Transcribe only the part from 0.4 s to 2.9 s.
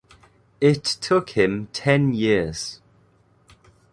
It took him ten years.